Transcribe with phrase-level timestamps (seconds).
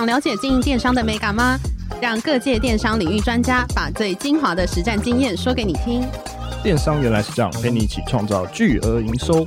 [0.00, 1.58] 想了解经营电商的美感吗？
[2.00, 6.02] 让各界电商领域专家把最精华的实战经验说给你听。
[6.62, 9.46] 电商原来是这样，陪你一起创造巨额营收。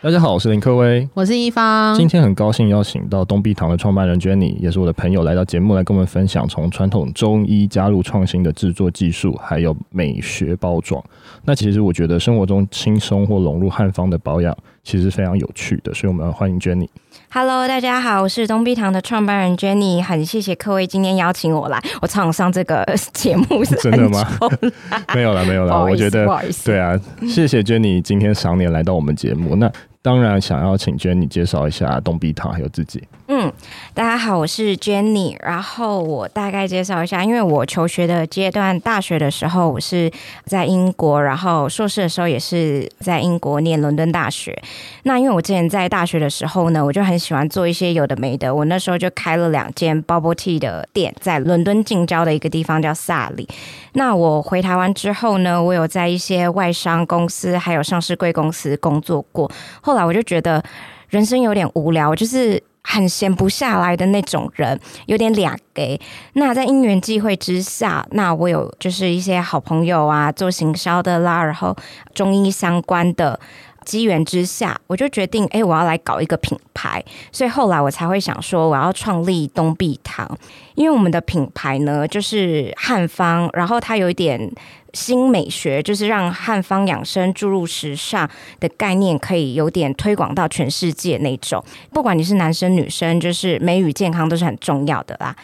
[0.00, 1.94] 大家好，我是林克威，我是一方。
[1.94, 11.04] 今天很高兴邀请到东碧堂的创办人 Jenny，也是我的朋友，来到节目来跟我们分享从传统中医加入创新的制作技术，还有美学包装。
[11.44, 16.88] 那其实我觉得生活中轻松或融入汉方的保养，其实非常有趣的，所以我们要欢迎 Jenny。
[17.30, 24.26] Hello，大家好，我是东碧堂的创办人 Jenny，很谢谢各位今天邀请我来，我常上这个节目是真的吗？
[25.14, 26.26] 没有了，没有了，我觉得
[26.64, 26.98] 对啊，
[27.28, 29.70] 谢谢 Jenny 今天赏脸来到我们节目，那。
[30.04, 33.00] 当然，想要请 Jenny 介绍一下东碧堂还有自己。
[33.28, 33.52] 嗯，
[33.94, 35.36] 大家好，我是 Jenny。
[35.40, 40.10] 然后我大概介绍一下，因为我求学的阶段，大学的时候我是
[40.44, 44.60] 在英国，然后硕士的时候也是在英国念伦敦大学。
[45.04, 48.52] 那因为我之前在大学的时候呢，我就很喜欢做一些有的没的。
[48.52, 53.48] 我那时候就开了两间 Bubble Tea 的店，在伦敦近郊的一个地方叫萨里。
[53.92, 59.48] 那我回台湾之后呢，我有在一些外商公司还有上市贵公司工作过。
[59.80, 60.62] 后来我就觉得
[61.08, 66.00] 人生有点无聊，就是很闲不下来的那种人，有点俩给。
[66.34, 71.76] 那在因缘际会之下，那我有就是一些好朋友啊，做行销的啦，然后
[72.14, 73.38] 中医相关的。
[73.84, 80.38] 机缘之下，我就决定，哎、我要来搞一个品牌，所以后来我才会想说，我要创立东碧堂，
[80.74, 84.50] 因为我们的品牌呢，就是汉方，然后它有一点
[84.92, 88.28] 新美学，就是让汉方养生注入时尚
[88.60, 91.62] 的概念，可以有点推广到全世界那种。
[91.92, 95.34] 不管你是男生女生，就是美与健康都是很重要的啦。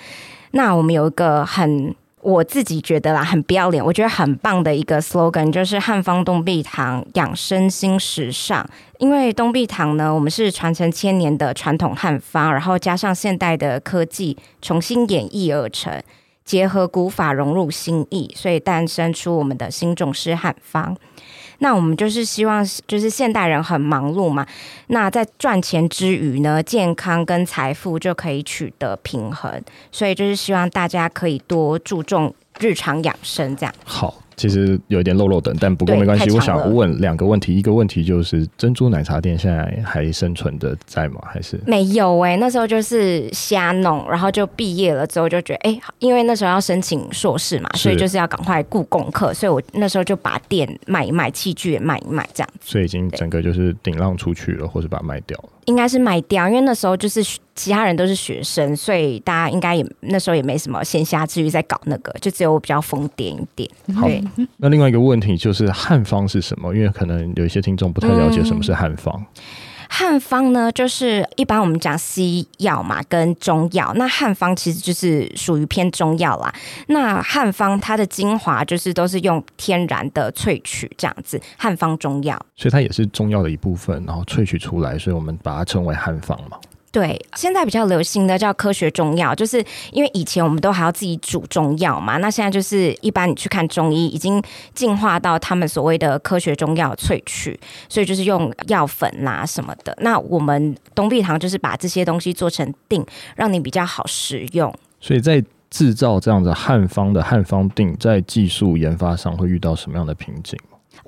[0.53, 1.94] 那我们有一个很。
[2.21, 8.69] 我自己觉得啦，很不要脸，我觉得很棒的一个 slogan 就是汉方东碧堂养生新时尚。
[8.99, 16.03] 因为东碧堂呢，我们是传承千年的传统汉方，然后加上现代的科技重新演绎而成，
[16.45, 20.97] 结合古法融入新意，所以诞生出我们的新种式汉方。
[21.59, 24.47] 那我们就是希望，就是现代人很忙碌嘛，
[24.89, 33.75] 那在赚钱之余呢，健康跟财富就可以取得平衡，所以就是希望大家可以多注重日常养生，这样。
[33.85, 34.15] 好。
[34.38, 36.31] 其实有一点漏漏等，但不过没关系。
[36.31, 41.21] 我想问两个问题，一个问题就是珍珠奶茶店现在还生存的在吗？
[41.26, 42.37] 还是没有哎、欸？
[42.37, 52.48] 那时候就是瞎弄，然后就毕业了之后就觉得，哎、欸，因为那时候要申请硕士嘛，所以就是要赶快顾功课，所以我那时候就把店卖一卖，器具也卖一卖，这样。
[52.60, 55.48] 所以已经整个就是顶浪出去了，或者把它卖掉了。
[55.69, 57.23] 应该是卖掉，因为那时候就是
[57.55, 63.71] 其他人都是学生，所以大家应该也那时候也没什么闲暇之余在搞那个，就只有我比较疯癫一点。
[63.95, 64.09] 好，
[64.57, 66.75] 那另外一个问题就是汉方是什么？
[66.75, 69.15] 因为可能有一些听众不太了解什么是汉方。
[69.15, 69.43] 嗯
[69.88, 73.93] 汉方呢，就是一般我们讲西药嘛，跟中药。
[73.97, 76.54] 那汉方其实就是属于偏中药啦。
[76.88, 82.38] 那汉方它的精华就是都是用天然的萃取这样子，汉方中药。
[82.54, 86.59] 所以它也是中药的一部分，然后萃取出来，所以我们把它称为汉方嘛。
[86.91, 89.62] 对，现在比较流行的叫科学中药，就是
[89.93, 94.43] 因为以前我们都还要自己煮中药嘛，那现在就是一般你去看中医，已经
[94.75, 97.59] 进化到他们所谓的科学中药萃取，
[97.91, 99.97] 所以就是用药粉啦什么的。
[100.00, 103.04] 那我们东碧堂就是把这些东西做成定，
[103.37, 104.75] 让你比较好食用。
[104.98, 110.59] 所以在制造这样的汉方的汉方定，在技术研发上会遇到什么样的瓶颈？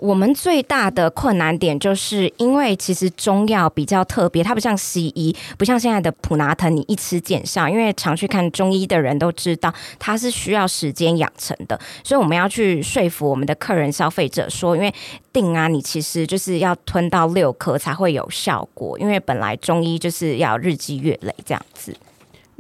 [0.01, 7.69] 我们最大的困难点就是因为其实中药比较特别，它不像西医，不像现在的普拿疼，你一吃见效。
[7.69, 14.93] 因为常去看中医的人都知道，它是需要时间养成的，所以我们要去说服我们的客人、消费者说，因为
[15.35, 21.95] 定啊，你其实就是要吞到六颗才会有效果，因为本来中医就是要日积月累这样子。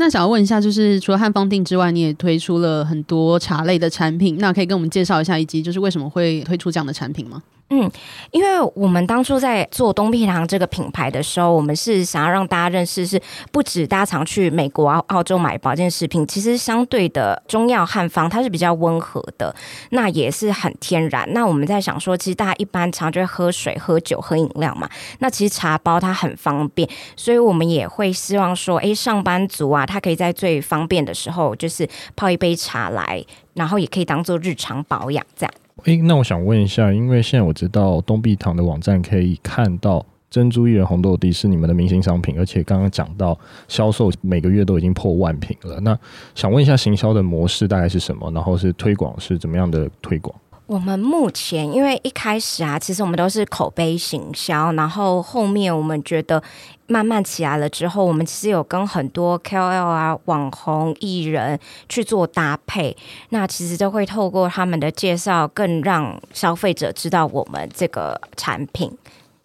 [0.00, 7.42] 那想要问一下，就是除了汉方定之外，你也推出了很多茶类的产品，那可以跟我们介绍一下，以及就是为什么会推出这样的产品吗？
[7.72, 7.88] 嗯，
[8.32, 13.22] 因为我们当初在做东碧堂这个品牌的时候，我们是想要让大家认识，是
[13.52, 19.54] 不止大家常去美国、澳洲买保健食品，其实相对的中药汉方它是比较温和的，
[19.90, 21.32] 那也是很天然。
[21.32, 24.90] 那我们在想说，其实大家一般常就会喝水、喝酒、喝饮料嘛，
[25.20, 33.24] 那其实茶包它很方便，所以我们也会希望说，哎，上班族啊，他可以在最方便的时候，就是泡一杯茶来，
[33.54, 35.54] 然后也可以当做日常保养这样。
[35.84, 45.80] 诶、那我想问一下，因为现在我知道东碧堂的网站可以看到珍珠薏仁红豆迪是你们的明星商品，而且刚刚讲到销售每个月都已经破万瓶了。
[45.80, 45.98] 那
[46.34, 48.30] 想问一下，行销的模式大概是什么？
[48.32, 50.34] 然后是推广是怎么样的推广？
[50.70, 56.40] 我们目前因为一开始啊，其实我们都是口碑行销，然后后面我们觉得。
[56.86, 61.56] 慢慢起来了之后，我们其实有跟很多 KOL 啊、网红艺人
[61.88, 62.96] 去做搭配，
[63.28, 68.90] 那其实都会透过他们的介绍，更让消费者知道我们这个产品。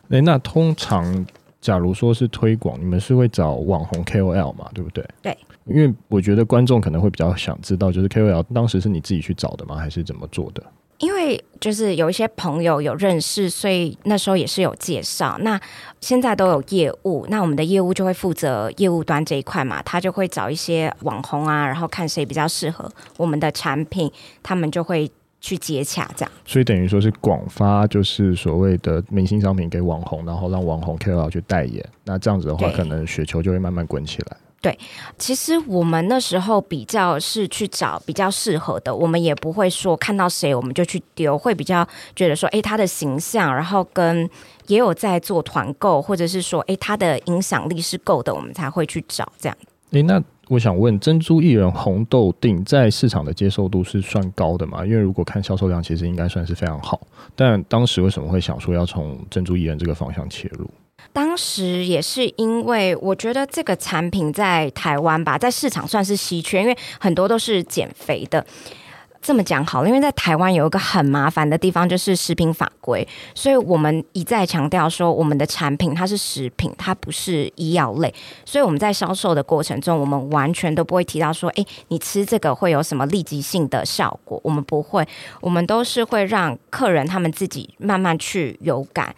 [0.09, 1.23] 诶，那通常
[1.61, 4.67] 假如说是推广，你们是会找网红 KOL 嘛？
[4.73, 5.07] 对不对？
[5.21, 9.75] 对，因为我觉得观众可能会比较想知道，就是 KOL 当时是你自己去找的吗？
[9.75, 10.63] 还是怎么做的？
[10.99, 15.37] 因为就是有一些朋友有认识，所以那时候也是有介绍。
[15.41, 15.59] 那
[15.99, 24.11] 现在都有业务，那我们的业务就会负责业务端这一块嘛，他就会找一些网红啊，然后看谁比较适合我们的产品，
[24.41, 25.11] 他们就会
[25.41, 26.31] 去接洽这样。
[26.45, 31.83] 所以等于说是广发，就是所谓的明星商品给网红，然后让网红 KOL 去代言。
[32.05, 34.37] 那这样子的话，可能雪球就会慢慢滚起来。
[34.65, 34.75] 对，
[35.19, 44.27] 其实我们那时候比较是去找比较适合的，我们也不会说看到谁我们就去丢，会比较觉得说，哎，他的形象，然后跟
[44.65, 49.55] 也有在做团购，或者是说，哎，他的影响力是够的，我们才会去找这样。
[49.91, 54.83] 哎，那我想问，珍珠薏仁红豆定在市场的接受度是算高的吗？
[54.83, 56.99] 因为如果看销售量，其实应该算是非常好。
[57.35, 60.67] 但当时为什么会想说要从珍珠薏仁这个方向切入？
[61.13, 68.45] 当时也是因为我觉得这个产品在台湾吧，在市场算是稀缺，因为很多都是减肥的。
[69.21, 78.13] 这么讲好了，因为在台湾有一个很麻烦的地方，就是食品法规，所以我们一再强调说，我们的产品它是食品，它不是医药类，
[78.45, 85.03] 所以我们在销售的过程中，我们完全都不会提到说，诶，你吃这个会有什么立即性的效果，我们不会，
[85.41, 89.15] 我们都是会让客人他们自己慢慢去有感。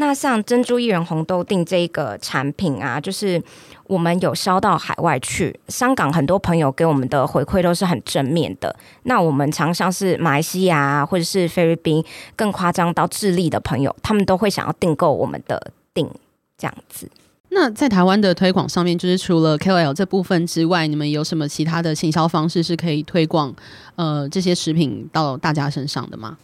[0.00, 3.42] 那像珍珠薏仁红豆定这一个产品啊，就是
[3.88, 8.74] 我们有销到海外去，香港很多朋友给我们的回馈都是很正面的。
[9.02, 12.04] 那我们常常是马来西亚或者是菲律宾，
[12.36, 16.08] 更夸张到智利的朋友，他们都会想要订购我们的錠
[16.56, 17.10] 这样子。
[17.48, 23.52] 那在台湾的推广上面，就是除了 KOL 这部分之外，你们有什么其他的行销方式是可以推广
[23.96, 26.38] 呃这些食品到大家身上的吗？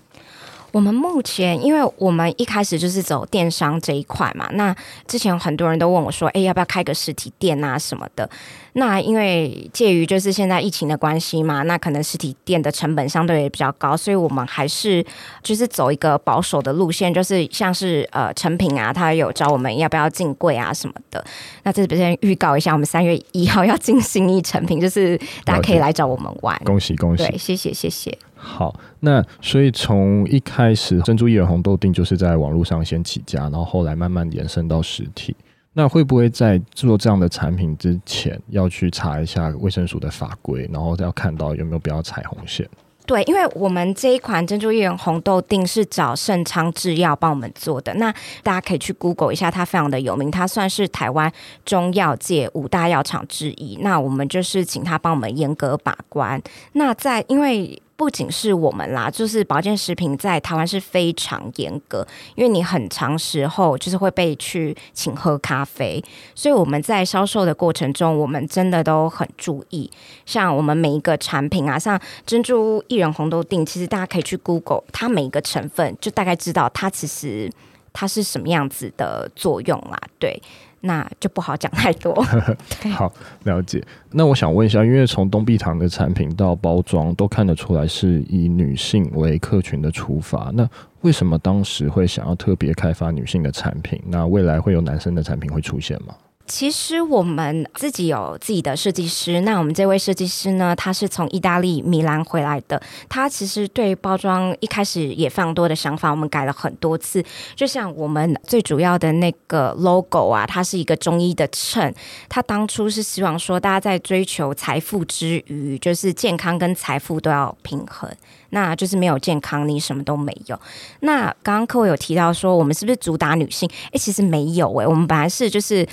[0.75, 4.75] 我们目前，因为我们一开始就是走电商这一块嘛，那
[5.06, 8.29] 之前很多人都问我说：“哎，要不要开个实体店啊什么的？”
[8.76, 15.05] 那因为介于就是现在疫情的关系嘛，那可能实体店的成本相对也比较高，所以我们还是
[15.43, 21.25] 就是走一个保守的路线，就是像是呃成品啊，他有找我们要不要进柜啊什么的。
[21.62, 26.61] 那这边预告一下，我们三月一号要进新一成品，就是大家可以来找我们玩。
[26.65, 27.25] 恭喜恭喜！
[27.25, 28.19] 对，谢谢谢谢。
[28.35, 35.37] 好，那所以从一开始珍珠薏仁红豆定就是在网络上先起家，然后后来慢慢延伸到实体。
[35.76, 42.67] 那会不会在做这样的产品之前，要去查一下卫生署的法规，然后要看到有没有必要踩红线？
[43.06, 48.11] 对，因为我们这一款珍珠薏仁红豆定是找盛昌制药帮我们做的，那
[48.43, 51.31] 大家可以去 Google 一下，它非常的有名，它算是台湾
[51.67, 53.77] 中药界五大药厂之一。
[53.82, 56.41] 那我们就是请他帮我们严格把关。
[56.72, 57.82] 那在因为。
[57.96, 66.03] 不仅是我们啦，就是保健食品在台湾是非常严格，因为你很长时候就是会被去请喝咖啡，
[66.34, 69.91] 所以我们在销售的过程中，我们真的都很注意。
[70.27, 77.51] 像我们每一个产品啊，像珍珠薏仁红豆定，其实大家可以去 Google，它每一个成分就大概知道它其实
[77.94, 80.39] 它是什么样子的作用啦，对。
[80.86, 82.15] 那就不好讲太多。
[82.93, 83.10] 好，
[83.44, 83.82] 了解。
[84.10, 90.69] 那我想问一下，因为从东碧堂的产品到包装都看得出来是以女性为客群的出发，那
[91.01, 93.98] 为什么当时会想要特别开发女性的产品？
[94.08, 96.15] 那未来会有男生的产品会出现吗？
[96.46, 102.81] 其实我们自己有自己的设计师，那我们这位设计师呢，他是从意大利米兰回来的。
[103.08, 107.24] 他其实对包装一开始也非常多的想法，我们改了很多次。
[107.56, 111.93] 就像我们最主要的那个 logo 啊，它是一个中医的秤。
[112.29, 118.10] 他当初是希望说，大家在追求财富之余，就是健康跟财富都要平衡。
[118.51, 120.56] 那就是没有健康，你什么都没有。
[121.01, 123.69] 那刚刚各位有提到说，我们是不是主打女性？
[123.86, 125.84] 哎，其实没有哎，我们本来是就是，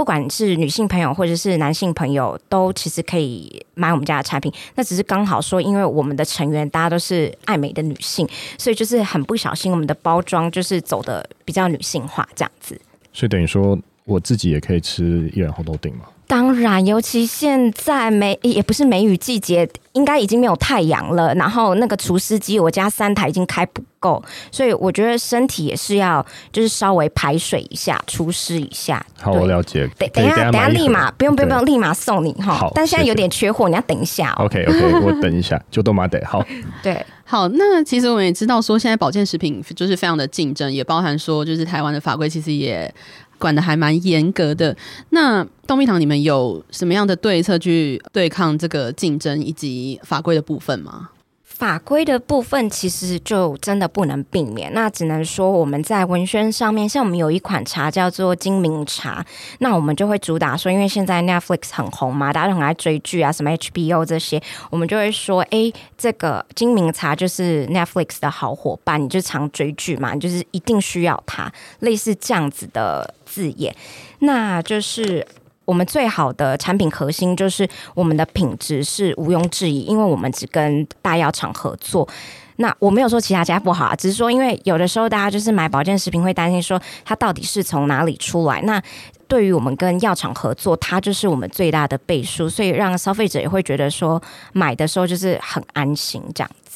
[0.00, 4.50] 不管是女性朋友或者是男性朋友，都其实可以买我们家的产品。
[4.74, 8.26] 那只是刚好说，因为我们的成员大家都是爱美的女性，
[8.56, 12.80] 所以就是很不小心，我们的包装就是走的比较女性化这样子。
[13.12, 16.06] 所以等于说，我自己也可以吃一兰红豆饼吗？
[16.30, 21.34] 当然，尤其现在梅也不是梅雨季节，应该已经没有太阳了。
[21.34, 24.22] 然后那个除湿机，我家三台已经开不够，
[24.52, 29.04] 所以我觉得身体也是要就是稍微排水一下，除湿一下。
[29.20, 29.90] 好，我了解。
[29.98, 32.54] 等等一下，等下立马不用不用不用，立马送你哈。
[32.54, 34.44] 好，但现在有点缺货，你要等一下哦。
[34.44, 36.46] OK OK， 我等一下，就都马得好。
[36.80, 37.48] 对，好。
[37.48, 42.94] 那其实我们也知道说，现在保健食品就是非常的竞争，也包含说就是台湾的法规其实也。
[43.40, 44.76] 管得还蛮严格的。
[45.08, 51.08] 那东蜜堂，你们有什么样的对策去对抗这个竞争以及法规的部分吗？
[51.44, 59.22] 法规的部分其实就真的不能避免，那只能说我们在文宣上面，像我们有一款茶叫做精明茶，
[59.58, 73.72] 那我们就会主打说，因为现在 Netflix 很红嘛，大家都很爱追剧啊，什么 HBO 这些，我们就会说，哎，这个精明茶就是 Netflix 的好伙伴，你就常追剧嘛，你就是一定需要它，类似这样子的字眼，
[74.18, 75.24] 那就是。
[75.66, 82.08] 我们最好的产品核心就是我们的品质是毋庸置疑，因为我们只跟大药厂合作。
[82.56, 88.60] 那我没有说其他家不好啊，只是说因为有的时候大家就是买保健食品会担心说它到底是从哪里出来。
[88.62, 88.82] 那
[89.28, 94.20] 对于我们跟药厂合作，它就是我们最大的倍数，所以让消费者也会觉得说
[94.52, 96.69] 买的时候就是很安心这样子。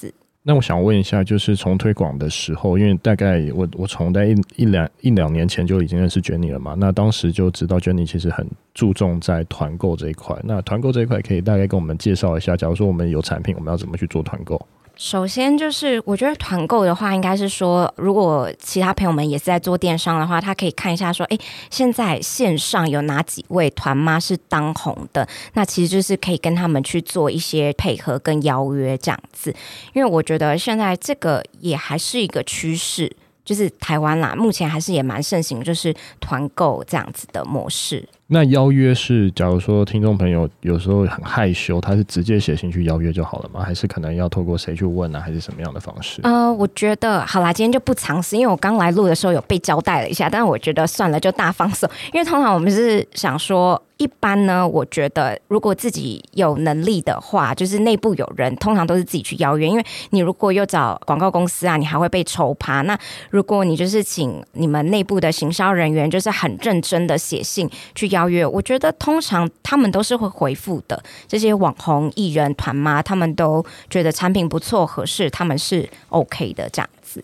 [0.46, 10.38] 那我想问一下，就是从推广的时候，因为大概我我从在一一两一两年前就已经认识 Jenny 了嘛，那当时就知道 Jenny 其实很注重在团购这一块。
[10.44, 14.60] 那团购这一块可以大概跟我们介绍一下，假如说我们有产品，我们要怎么去做团购？
[14.96, 25.28] 首先就是，我觉得团购的话，应该是说，如果其他朋友们也是在做电商的话，他可以看一下说，哎，现在线上有哪几位团妈是当红的？
[25.54, 29.54] 那其实就是可以跟他们去做一些配合跟邀约这样子。
[29.92, 33.10] 因为我觉得现在这个也还是一个趋势，
[33.44, 38.08] 就是台湾啦，目前还是也蛮盛行，就是团购这样子的模式。
[38.26, 43.60] 那邀约是，假如说听众朋友有时候很害羞，他是直接写信去邀约就好了吗？
[43.62, 45.20] 还是可能要透过谁去问啊？
[45.20, 46.20] 还是什么样的方式？
[46.22, 53.80] 呃，我觉得好啦，今天就不尝试，因为我刚来录的时候有被交代了一下，但是我觉得算了，就大放送，因为通常我们是想说。
[53.96, 59.68] 一般呢，我觉得如果自己有能力的话，就是内部有人，通常都是自己去邀约。
[59.68, 62.82] 因为你如果又找广告公司啊，你还会被抽趴。
[62.82, 62.98] 那
[63.30, 71.02] 如果你就是请你们内部的行销人员，就是很认真的写信去邀约，我觉得通常他们都是会回复的。
[71.28, 77.23] 这些网红艺人团妈，他们都觉得产品不错合适，他们是 OK 的这样子。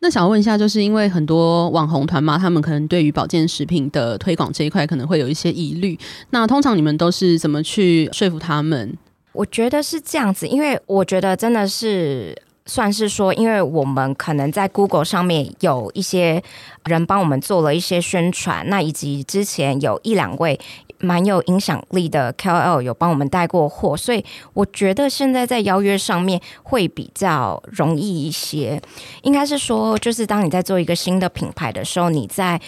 [0.00, 5.98] 那想问一下，就是因为很多网红团妈，他们可能对于保健食品的推广这一块可能会有一些疑虑。
[6.30, 8.96] 那通常你们都是怎么去说服他们？
[9.32, 12.36] 我觉得是这样子，因为我觉得真的是
[12.68, 16.40] 算是说，因为我们可能在 Google 上面有一些
[16.84, 20.60] 人帮我们做了一些宣传，那以及之前有一两位。
[21.00, 28.82] 蛮有影响力的 KOL 有帮我们带过货，所以我觉得现在在邀约上面会比较容易一些。
[29.22, 32.60] 应该是说，就是当你在做一个新的品牌的时候，你在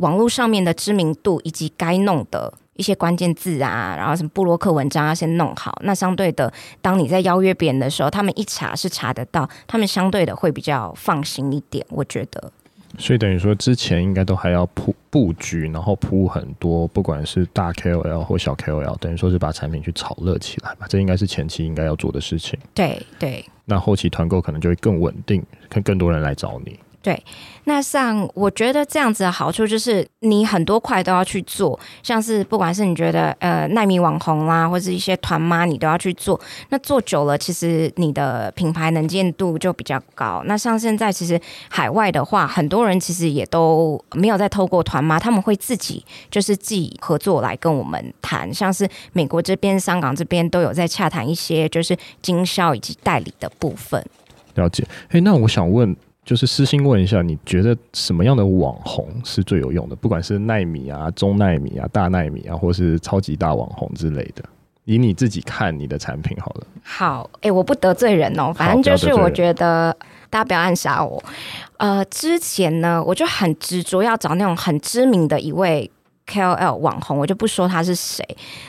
[0.00, 5.78] 网络上面的知名度以及该弄的一些关键字啊，然后什么布洛克文章要先弄好。
[5.82, 11.84] 那相对的，当你在邀约别人的时候，他们一查是查得到，他们相对的会比较放心一点。
[11.90, 12.52] 我觉得。
[12.96, 22.58] 所以等于说，之前应该都还要铺布局，然后铺很多，不管是大 KOL 或小 KOL，等于说是把产品去炒热起来嘛，这应该是前期应该要做的事情。
[22.72, 23.44] 对对。
[23.66, 26.78] 那后期团购可能就会更稳定，看更多人来找你。
[27.08, 27.24] 对，
[27.64, 36.38] 那像我觉得这样子的好处就是，你很多块都要去做，像是不管是你觉得呃奈米网红啦，或者一些团妈，你都要去做。
[36.68, 40.42] 那做久了，其实你的品牌能见度就比较高。
[40.44, 54.04] 那像现在其实海外的话，很多人其实也都没有再透过团妈，他们会自己就是自己合作来跟我们谈，像是美国这边、香港这边都有在洽谈一些就是经销以及代理的部分。
[54.56, 55.96] 了解，哎，那我想问。
[56.28, 59.96] 就是私心问一下，你觉得什么样的网红是最有用的？
[59.96, 64.44] 不管是奈米啊、中奈米啊、大奈米啊，或是超级大网红之类的，
[64.84, 66.66] 以你自己看你的产品好了。
[66.82, 69.96] 好，哎、欸，我不得罪人哦，反正就是我觉得
[70.28, 71.24] 大家不要暗杀我。
[71.78, 75.90] 呃，之前呢，我就很执着要找那种很知名的一位
[76.26, 78.22] KOL 网红，我就不说他是谁。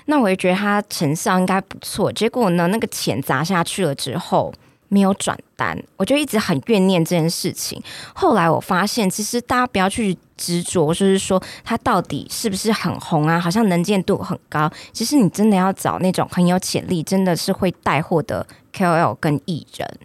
[0.06, 2.10] 那我也觉得他成效应该不错。
[2.10, 4.54] 结果呢，那个钱砸下去了之后。
[4.90, 7.82] 没有转单，我就一直很怨念这件事情。
[8.14, 14.70] 后来我发现，其实大家不要去执着，就是说他到底是不是很红啊，好像能见度很高。
[14.92, 20.00] 其实你真的要找那种很有潜力，真的是会带货的 KOL 跟艺人。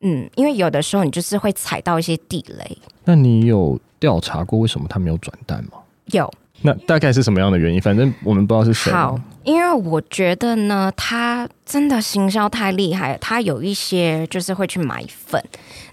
[0.00, 2.78] 嗯，因为有的时候你就是会踩到一些地雷。
[3.04, 5.78] 那你有调查过为什么他没有转单吗？
[6.06, 6.30] 有。
[6.60, 7.80] 那大概是什么样的原因？
[7.80, 8.90] 反正我们不知道是谁。
[8.92, 13.18] 好，因为我觉得呢，他真的行销太厉害了。
[13.18, 15.42] 他有一些就是会去买粉。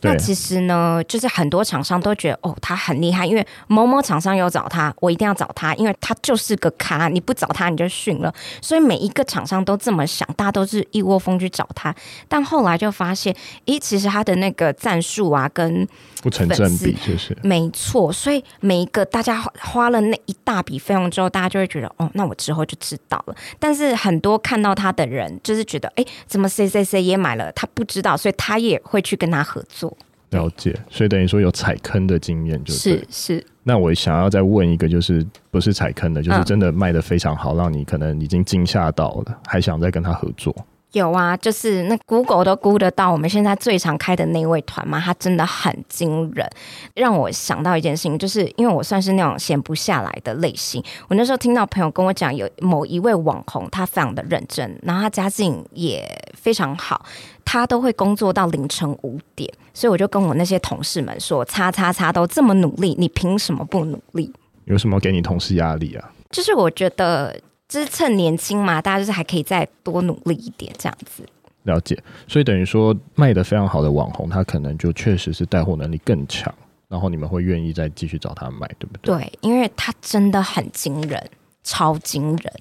[0.03, 7.07] 那其实呢，就是很多厂商都觉得哦，他很厉害，因为某某厂商有找他，我一定要找他，因为他就是个咖。
[7.07, 8.33] 你不找他，你就逊了。
[8.61, 11.93] 所以每一个厂商都这么想，大家都是一窝蜂去找他。
[12.27, 15.87] 但后来就发现，咦，其实他的那个战术啊，跟
[16.23, 18.11] 不成正比，就是没错。
[18.11, 23.35] 所以每一个大家花了那一大笔费用之后，大家就会觉得哦，那我之后就知道了。
[23.59, 29.95] 但是很多看到他的人，就是觉得哎，怎么谁谁谁也买了，他不知道，所以他也会去跟他合作。
[30.31, 33.45] 了解，所以等于说有踩坑的经验，就是是。
[33.63, 40.55] 那我想要再问一个，就是不是踩坑的，就是真的卖的非常好，嗯、让你可能已经惊吓到了，还想再跟他合作。
[40.93, 46.45] 有啊，就是那 Google 都估得到我们现在最常开的那位团嘛，他真的很惊人，
[46.95, 57.05] 让我想到一件事情，就是因为我算是那种闲不下来的类型，我那时候听到朋友跟我讲，有某一位网红，他非常的认真，然后他家境也非常好，
[57.45, 64.33] 他都会工作到凌晨五点，所以我就跟我那些同事们说，叉叉叉都这么努力，你凭什么不努力？
[64.65, 66.11] 有什么给你同事压力啊？
[66.29, 67.39] 就是我觉得。
[67.71, 71.23] 就是趁年轻嘛，大家就是还可以再多努力一点，这样子。
[71.63, 71.97] 了解，
[72.27, 76.53] 所以等于说卖的非常好的网红，他可能就确实是带货能力更强，
[76.89, 79.15] 然后你们会愿意再继续找他买，对不对？
[79.15, 81.29] 对，因为他真的很惊人，
[81.63, 82.53] 超惊人。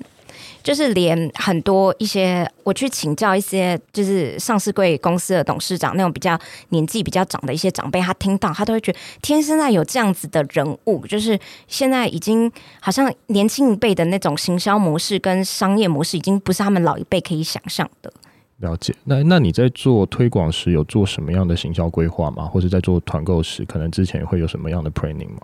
[0.62, 6.38] 就是连很多一些，我去请教一些就是上市贵公司的董事长，那种比较
[6.70, 18.12] 年纪比较长的一些长辈，他听到他都会觉得，天，现在有这样子的人物，就是现在已经好像年轻一辈的那种行销模式跟商业模式，已经不是他们老一辈可以想象的。
[18.58, 18.94] 了解。
[19.04, 22.44] 那那你在做推广时有做什么样的行销规划吗？
[22.44, 25.40] 或者在做团购时，可能之前会有什么样的 planning 吗？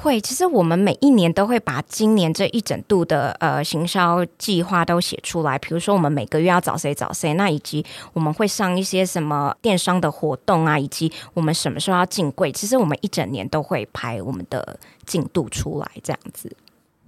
[0.00, 5.58] 会，其实我们每一年都会把今年这一整度的呃行销计划都写出来。
[5.58, 12.52] 比如说，我们每个月要找谁找谁，那以及我们会上一些什么电商的活动啊，以及我们什么时候要进柜。
[12.52, 16.54] 其实我们一整年都会排我们的进度出来，这样子。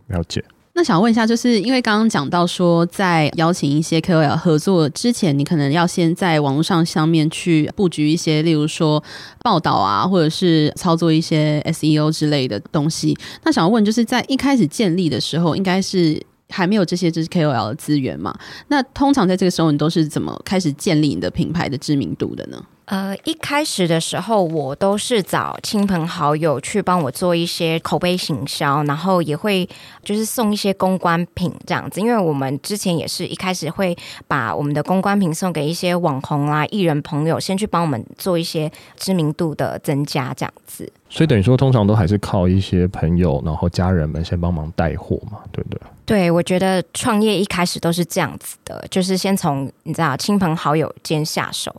[0.06, 0.42] 了解。
[0.78, 9.02] 那想问一下，就是因为刚刚讲到说，在邀请一些 KOL 合作之前，你可能要先在网络上上面去布局一些，例如说
[9.40, 13.16] 报道啊，或者是操作一些 SEO 之类的东西。
[13.42, 18.38] 那想要问，就是在一开始建立的时候，应该是还没有这些就是 KOL 的资源嘛？
[18.68, 22.62] 那通常在这个时候，你都是怎么开始建立你的品牌的知名度的呢？
[22.86, 29.68] 呃，一开始的时候，我都是找亲朋好友去帮我做一些口碑行销，然后也会
[30.04, 32.00] 就是送一些公关品这样子。
[32.00, 33.96] 因为我们之前也是一开始会
[34.28, 40.88] 把我们的公关品送给一些网红啊、艺人朋友，先去帮我们做一些知名度的增加这样子。
[41.10, 45.80] 所以等于说，通常都还是靠一些朋友，然后家人们先帮忙带货嘛，对不对？
[46.04, 51.74] 对，我觉得创业一开始都是这样子的，就是先从你知道亲朋好友间下手。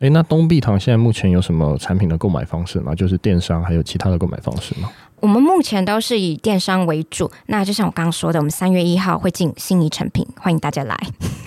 [0.00, 2.94] 哎，那东碧堂现在目前有什么产品的购买方式吗？
[2.94, 4.88] 就是电商还有其他的购买方式吗？
[5.20, 7.30] 我们目前都是以电商为主。
[7.46, 10.98] 那就像我刚刚说的，我们三月一号会进心仪成品，欢迎大家来。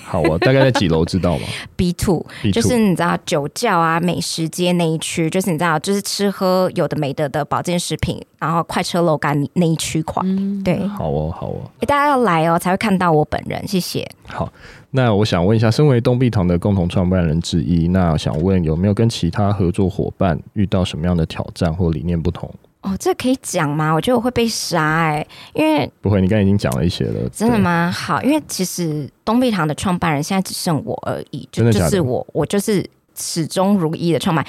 [0.03, 10.21] 好啊，大概在几楼知道吗？B two，就是你知道酒窖啊、美食街那一区，就是你知道，就是吃喝有的没的的保健食品，然后快车楼干那一区块。
[10.25, 10.85] 嗯，对。
[10.87, 11.61] 好哦，好哦。
[11.87, 13.65] 大家要来哦，才会看到我本人。
[13.67, 14.05] 谢谢。
[14.27, 14.51] 好。
[14.93, 22.53] 那我想问一下，身为东碧堂的共同创办人之一，那想问有没有跟其他合作伙伴遇到什么样的挑战或理念不同？
[22.81, 23.93] 哦，这可以讲吗？
[23.93, 27.29] 我觉得我会被杀哎、欸，因为不会，你刚才已经讲了一些了。
[27.29, 27.91] 真的吗？
[27.91, 32.87] 好，因为其实东碧堂的创办人现在只剩我而已，就就是我，我就是。
[33.21, 34.45] 始终如一的创办？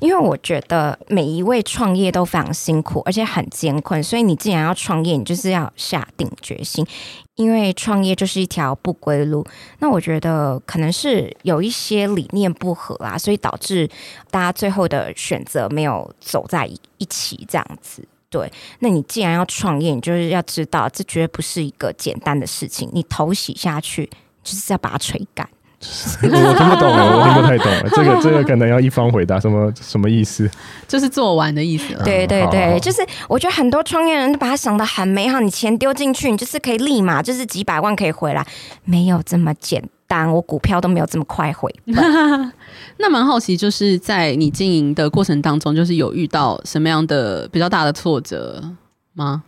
[0.00, 6.86] 因为我觉得每一位创业都非常辛苦，而且很艰困，所以你既然要创业，你就是要下定决心。
[7.36, 9.44] 因为创业就是一条不归路。
[9.78, 13.88] 那我觉得可能是有一些理念不合啊，所以导致
[14.30, 16.66] 大家最后的选择没有走在
[16.98, 18.06] 一起这样子。
[18.28, 22.88] 对，那你既然要创业，你就是要知道，这绝不是一个简单的事情。
[22.92, 24.08] 你头洗下去，
[24.42, 25.48] 就是要把它吹干。
[26.22, 27.88] 我听不懂了，我听不太懂了。
[27.90, 30.48] 这个这个可能要一方回答，什么什么意思？
[30.86, 32.04] 就是做完的意思了。
[32.04, 38.46] 对对对，好好好就是我觉得很多创业人都把它想的很美好，你钱丢进去，你就是可以立马就是几百万可以回来，
[38.84, 40.30] 没有这么简单。
[40.32, 41.74] 我股票都没有这么快回。
[42.98, 48.62] 那蛮好奇，就是在你经营的过程当中，就是有遇到什么样的比较大的挫折
[49.14, 49.42] 吗？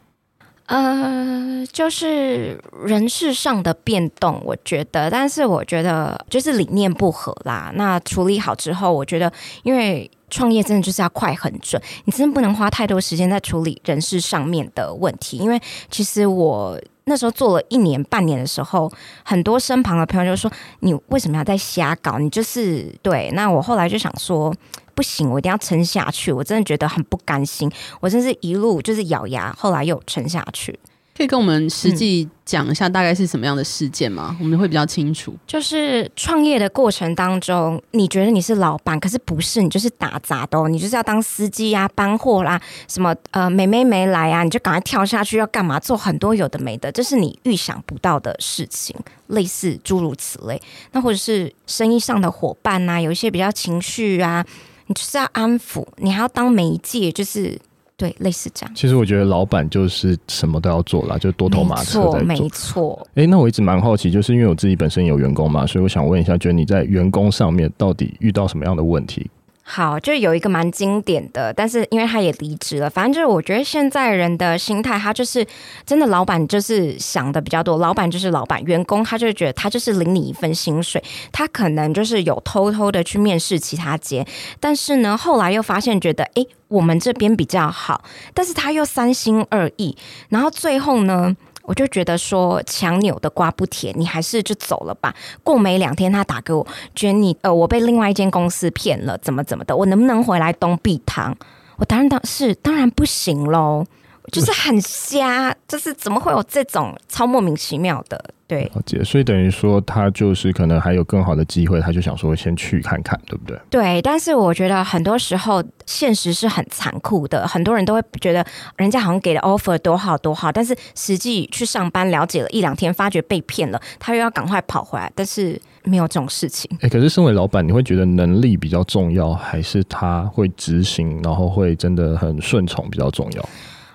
[0.67, 7.71] 呃，就是人事上的变动，我觉得，但是我觉得就是理念不合啦。
[7.75, 9.31] 那处理好之后，我觉得，
[9.63, 15.37] 因为创业真的就是要快很准，你真的不能花太多时间在处理人事上面的问题。
[15.37, 18.91] 因为其实我那时候做了一年半年的时候，
[19.23, 20.51] 很多身旁的朋友就说
[20.81, 22.19] ：“你为什么要在瞎搞？
[22.19, 24.55] 你就是对。”那我后来就想说。
[24.95, 26.33] 不行，我一定要撑下去。
[26.33, 30.79] 我真的觉得很不甘心，我真是一路就是咬牙，后来又撑下去。
[31.17, 34.31] 可以跟我们实际讲一下大概是什么样的事件吗？
[34.33, 35.33] 嗯、我们会比较清楚。
[35.47, 45.79] 就是创业的过程当中，你觉得你是老板，可是不是，你就是打杂的，你就是要当司机啊、搬货啦，什么呃，妹妹没来啊，你就赶快跳下去要干嘛？
[45.79, 48.97] 做很多有的没的，这是你预想不到的事情，
[49.29, 50.61] 类似诸如此类。
[50.91, 54.45] 那或者是生意上的伙伴啊，有一些比较情绪啊。
[54.87, 57.59] 你就是要安抚，你还要当媒介，就是
[57.97, 58.75] 对，类似这样。
[58.75, 62.21] 其实我觉得老板就是什么都要做啦，就多头马车在做。
[62.21, 63.07] 没错。
[63.11, 69.31] 哎、欸，那我一直蛮好奇，就是因为我自己本身有员工嘛，所以我想问一下，觉得你在员工上面到底遇到什么样的问题？
[69.67, 75.45] 好，就有一个蛮经典的，但是因为他也离职了，反正就是我觉得现在人的心态，他就是
[75.87, 84.27] 真的，老板就是想的比较多，老板就是老板，员工他就觉得他就是领你一份薪水，他可能就是有偷偷的去面试其他间，
[84.61, 89.97] 但是呢，后来又发现觉得，诶，我们这边比较好，但是他又三心二意，
[90.29, 95.15] 然后最后呢，我就觉得说，强扭的瓜不甜，你还是就走了吧。
[95.43, 101.37] 过没两天，他打给我觉得你呃，我被另外一间公司骗了，怎么怎么的，我能不能回来东碧堂？
[101.77, 103.85] 我当然当是当然不行喽。
[104.33, 108.23] 就是很瞎，就是怎么会有这种超莫名其妙的？
[108.47, 108.71] 对，
[109.03, 113.59] 所以等于说他就是可能还有更好的机会，他就想说先去看看，对不对？
[113.71, 118.45] 对，但是我觉得很多时候现实是很残酷的，很多人都会觉得
[118.77, 126.71] 人家好像给的 offer 多好多好，但是实际去上班了解了一两天，发觉被骗了，他又要赶快跑回来，但是没有这种事情。
[126.75, 133.49] 哎、欸，可是身为老板，你会觉得能力比较重要，还是他会执行，然后会真的很顺从比较重要？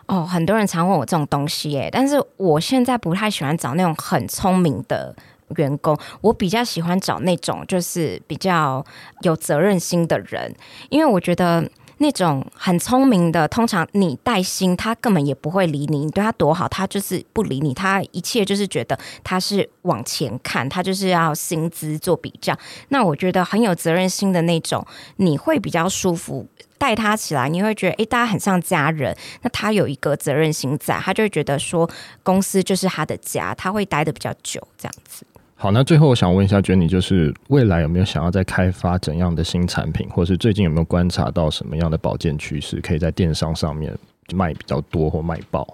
[0.09, 5.15] 哦，很多人常问我这种东西耶，但是我现在不太喜欢找那种很聪明的
[5.55, 8.83] 员工，我比较喜欢找那种就是比较
[9.21, 10.51] 有责任心的人，
[10.89, 11.69] 因为我觉得
[11.99, 22.57] 那种很聪明的，通常你带薪，他根本也不会理你，你对他多好，他就是不理你，他一切就是觉得他是往前看，他就是要薪资做比较。
[22.87, 24.85] 那我觉得很有责任心的那种，
[25.17, 26.47] 你会比较舒服。
[26.77, 29.13] 带他起来，你会觉得，诶，大家很像家人。
[29.41, 31.89] 那他有一个责任心在，他就会觉得说，
[32.23, 35.25] 公司就是他的家，他会待得比较久，这样子。
[35.61, 43.93] 好，那最后我想问一下，Jenny，就是未来有没有想要再开发怎样的新产品，或是最近有没有观察到什么样的保健趋势，可以在电商上面
[44.33, 45.67] 卖比较多或卖爆？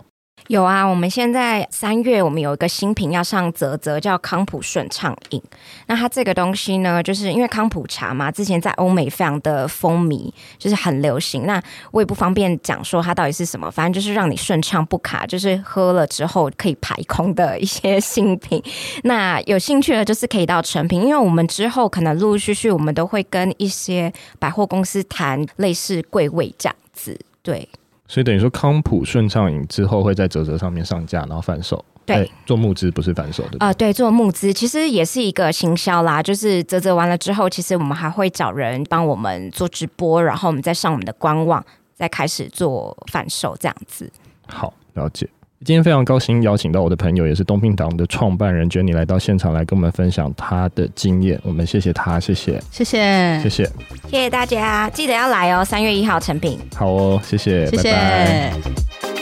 [0.47, 5.41] 有啊，我们现在三月我们有一个新品要上泽泽，叫康普顺畅饮。
[5.87, 11.47] 那它这个东西呢，就是因为康普茶嘛，之前在欧美非常的风靡，就是很流行。
[11.47, 18.61] 那我也不方便讲说它到底是什么，反正就是让你顺畅不卡，就是喝了之后可以排空的一些新品。
[19.03, 27.67] 那有兴趣的，就是可以到成品，因为我们之后可能陆陆续续我们都会跟一些百货公司谈类似柜位这样子，对。
[28.07, 31.83] 所以等于说，康普顺畅饮之后会在泽泽上面上架，然后贩售。
[32.05, 33.57] 对、欸，做募资不是反售的。
[33.57, 36.21] 啊、呃，对，做募资其实也是一个行销啦。
[36.21, 41.65] 就是泽泽完了之后，其实我们还会找人帮我们做直播，然后我们再上我们的官网，
[41.95, 44.11] 再开始做反售这样子。
[44.47, 45.27] 好，了解。
[45.65, 51.41] 今天非常高兴邀请到我的朋友，也是东平党的创办人 Jenny 来到现场来跟我们分享她的经验。
[51.41, 53.65] 我们谢谢她，谢谢，谢谢，谢谢，
[54.07, 56.59] 谢谢大家，记得要来哦，三月一号成品。
[56.75, 57.91] 好哦，谢谢，谢谢。
[57.91, 58.53] 拜
[59.01, 59.14] 拜。